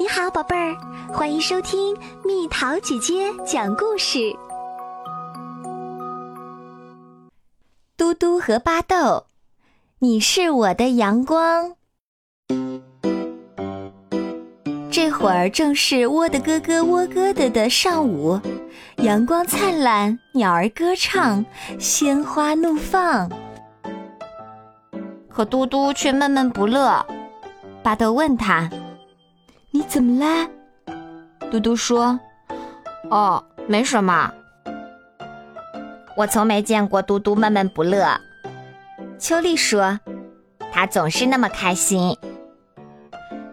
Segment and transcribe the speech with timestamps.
[0.00, 0.76] 你好，宝贝儿，
[1.12, 4.32] 欢迎收听蜜桃姐姐讲故事。
[7.96, 9.24] 嘟嘟和巴豆，
[9.98, 11.74] 你是我的阳光。
[14.88, 18.40] 这会儿正是窝的咯咯窝咯的的上午，
[18.98, 21.44] 阳光灿烂，鸟儿歌唱，
[21.80, 23.28] 鲜花怒放。
[25.28, 27.04] 可嘟嘟却闷闷不乐。
[27.82, 28.70] 巴豆问他。
[29.70, 30.48] 你怎么啦？
[31.50, 32.18] 嘟嘟说
[33.10, 34.32] ：“哦，没什么。
[36.16, 38.20] 我从没见过嘟嘟闷闷不乐。”
[39.18, 39.98] 秋丽说
[40.72, 42.16] ：“他总是那么开心。”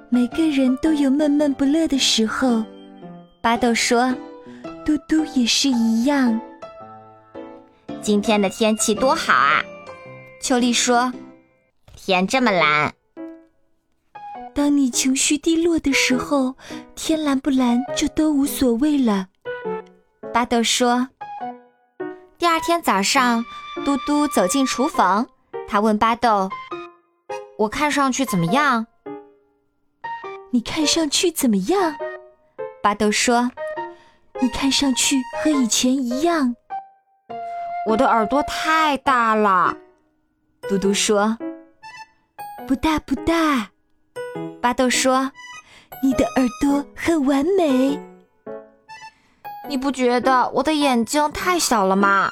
[0.09, 2.63] 每个人都有闷闷不乐的时候。
[3.41, 4.15] 巴豆说
[4.85, 6.39] ：“嘟嘟也是一样。”
[8.01, 9.61] 今天的天气多好啊！
[10.41, 11.11] 秋丽说
[11.95, 12.93] ：“天这么蓝。”
[14.55, 16.55] 当你情绪低落的时候，
[16.95, 19.27] 天蓝不蓝就都无所谓了。
[20.33, 21.09] 巴豆说。
[22.37, 23.43] 第二天早上，
[23.83, 25.27] 嘟嘟走进厨房，
[25.67, 26.49] 他问巴豆
[27.59, 28.87] ：“我看上去怎么样
[30.51, 31.97] ？”“你看上去怎么样？”
[32.81, 33.51] 巴豆说
[34.41, 36.55] ：“你看上去和以前一样。
[37.89, 39.75] ”“我的耳朵太大了。”
[40.69, 41.37] 嘟嘟说。
[42.65, 43.71] “不大不大。”
[44.65, 45.31] 巴豆说
[46.01, 47.99] ：“你的耳朵很完美。”
[49.69, 52.31] 你不觉得我的眼睛太小了吗？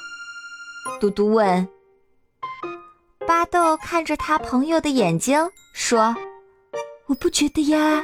[1.00, 1.70] 嘟嘟问。
[3.28, 6.16] 巴豆看着他朋友的眼睛说
[7.06, 8.04] ：“我不觉得呀。”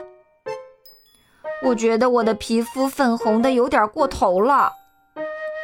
[1.66, 4.72] 我觉得我的皮肤粉红的有点过头了。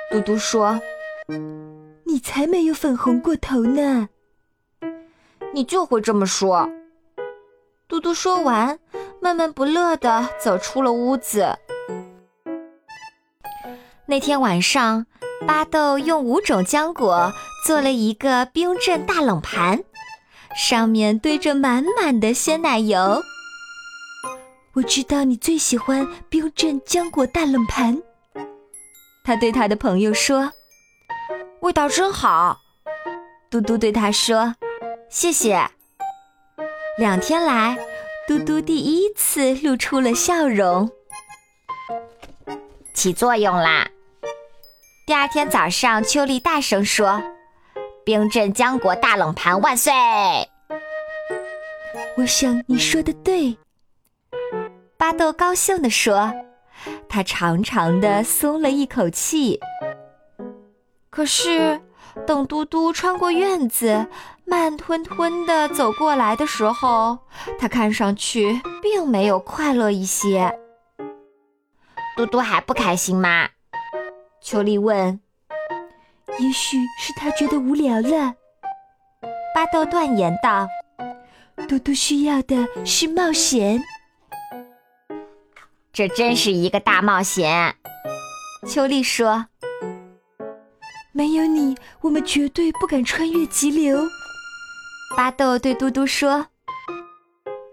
[0.10, 0.82] 嘟嘟说
[2.04, 4.10] ：“你才没有粉红过头呢。”
[5.54, 6.68] 你就会这么说。
[7.88, 8.80] 嘟嘟说完，
[9.22, 11.56] 闷闷不乐地走出了屋子。
[14.08, 15.06] 那天晚上，
[15.46, 17.32] 巴豆用五种浆果
[17.66, 19.84] 做了一个冰镇大冷盘，
[20.58, 23.22] 上面堆着满满的鲜奶油。
[24.74, 28.02] 我知道你最喜欢冰镇浆果大冷盘，
[29.24, 30.52] 他对他的朋友说
[31.62, 32.58] ：“味道真好。”
[33.52, 34.56] 嘟嘟对他说
[35.08, 35.70] ：“谢谢。”
[36.98, 37.78] 两天来，
[38.26, 40.90] 嘟嘟第一次露出了笑容，
[42.94, 43.90] 起作用啦！
[45.06, 47.22] 第二天早上，秋丽大声说
[48.06, 49.92] ：“冰镇浆果大冷盘万岁！”
[52.16, 53.58] 我想你说的对，
[54.96, 56.34] 巴豆高兴地说，
[57.10, 59.60] 他长长的松了一口气。
[61.10, 61.82] 可是。
[62.26, 64.08] 等嘟嘟穿过院子，
[64.46, 67.20] 慢吞吞地走过来的时候，
[67.60, 70.58] 他看上去并没有快乐一些。
[72.16, 73.50] 嘟嘟还不开心吗？
[74.42, 75.20] 秋丽问。
[76.40, 78.34] 也许是他觉得无聊了。
[79.54, 80.68] 巴豆断言道。
[81.68, 83.82] 嘟嘟需要的是冒险。
[85.94, 87.76] 这真是一个大冒险。
[88.68, 89.46] 秋丽说。
[91.18, 94.06] 没有你，我们绝对不敢穿越急流。
[95.16, 96.48] 巴豆对嘟嘟说：“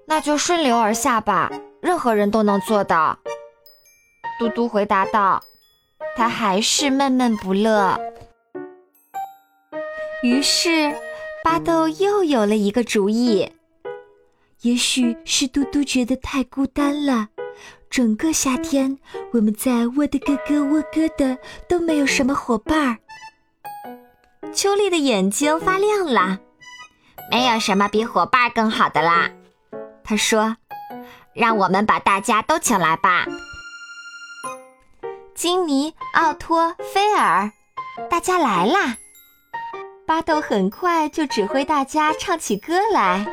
[0.07, 3.19] 那就顺流而下吧，任何人都能做到。”
[4.39, 5.43] 嘟嘟回答道
[6.15, 7.99] ：“他还是闷闷不乐。”
[10.23, 10.95] 于是，
[11.43, 13.51] 巴豆又有了一个主意。
[14.61, 17.31] 也许是嘟嘟觉得太孤单了，
[17.91, 18.97] 整个夏天
[19.33, 21.37] 我们在窝的咯咯窝咯的，
[21.69, 22.99] 都没有什么伙伴儿。
[24.51, 26.39] 秋丽的眼睛发亮了，
[27.31, 29.31] 没有什么比伙伴更好的啦。
[30.05, 30.57] 她说
[31.33, 33.25] ：“让我们把大家都请来吧。”
[35.35, 37.51] 金尼、奥托、菲尔，
[38.11, 38.97] 大家来啦！
[40.07, 43.25] 巴豆很快就指挥大家唱起歌来。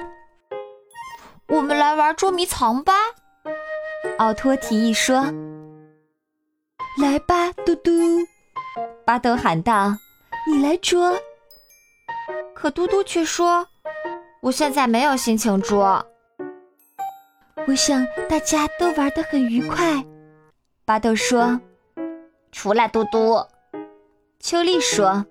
[1.47, 2.93] 我们来玩捉迷藏吧！
[4.17, 5.25] 奥托提议说
[7.01, 7.91] ：“来吧，嘟嘟！”
[9.05, 9.97] 巴豆喊道。
[10.47, 11.19] 你来捉，
[12.53, 13.67] 可嘟嘟却说
[14.41, 16.03] ：“我现在没有心情捉。”
[17.67, 20.03] 我想大家都玩得很愉快。
[20.85, 21.59] 巴豆说
[22.51, 23.45] ：“除了嘟嘟。”
[24.39, 25.25] 秋丽说：“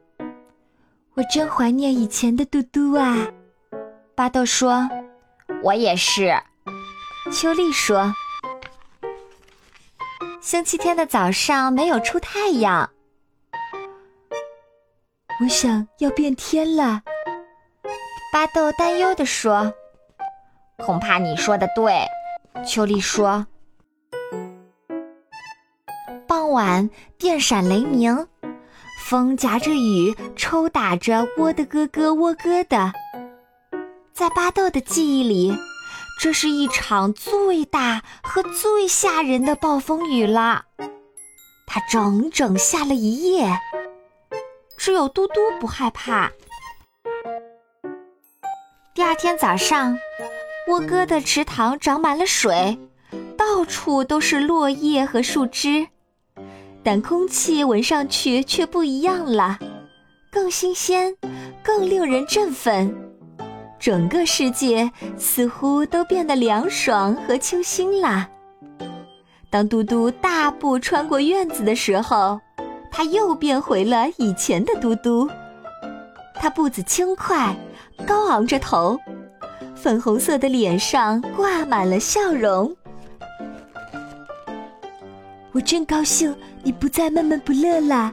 [1.14, 3.26] 我真怀念以前的嘟嘟啊。”
[4.14, 4.88] 巴豆说
[5.64, 6.32] ：“我也是。”
[7.32, 8.14] 秋丽说
[10.40, 12.88] ：“星期天的早上没有出太阳。”
[15.40, 17.00] 我想要变天了，
[18.32, 19.72] 巴豆担忧地说
[20.84, 21.94] ：“恐怕你说的对。”
[22.66, 23.46] 秋丽说
[26.26, 28.26] ：“傍晚电闪雷鸣，
[29.06, 32.92] 风夹着雨抽打着喔的咯咯喔咯的。
[34.12, 35.56] 在巴豆的记忆里，
[36.20, 40.64] 这是一场最大和最吓人的暴风雨了。
[41.64, 43.56] 它整整下了一夜，
[44.88, 46.32] 只有嘟嘟不害怕。
[48.94, 49.94] 第二天早上，
[50.66, 52.78] 窝哥的池塘长满了水，
[53.36, 55.86] 到处都是落叶和树枝，
[56.82, 59.58] 但空气闻上去却不一样了，
[60.32, 61.14] 更新鲜，
[61.62, 62.90] 更令人振奋。
[63.78, 68.26] 整个世界似乎都变得凉爽和清新啦。
[69.50, 72.40] 当嘟嘟大步穿过院子的时候，
[72.90, 75.28] 他又变回了以前的嘟嘟。
[76.34, 77.56] 他步子轻快，
[78.06, 78.98] 高昂着头，
[79.74, 82.74] 粉红色的脸上挂满了笑容。
[85.52, 88.12] 我真高兴你不再闷闷不乐啦，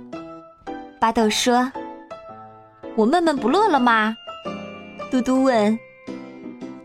[0.99, 1.71] 巴豆说
[2.95, 4.15] ：“我闷闷不乐了吗？”
[5.11, 5.77] 嘟嘟问：“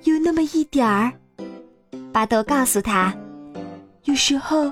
[0.04, 1.12] 有那么一点儿。”
[2.12, 3.14] 巴豆告诉他
[4.04, 4.64] ：“有时候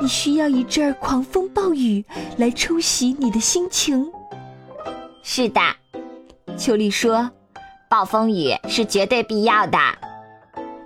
[0.00, 2.04] 你需要一阵狂风暴雨
[2.36, 4.10] 来冲洗你的心情。”
[5.22, 5.60] 是的，
[6.56, 7.30] 秋丽说
[7.88, 9.78] ：“暴风雨是绝对必要的，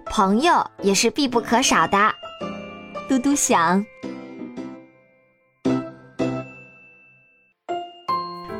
[0.06, 1.98] 朋友也是必不可少的。”
[3.08, 3.84] 嘟嘟想。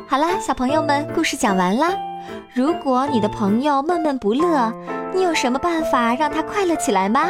[0.07, 1.93] 好啦，小朋友们，故事讲完啦。
[2.55, 4.73] 如果你的朋友闷闷不乐，
[5.13, 7.29] 你有什么办法让他快乐起来吗？